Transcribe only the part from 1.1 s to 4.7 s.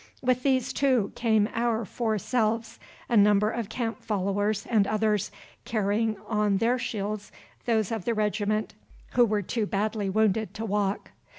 came our four selves, a number of camp followers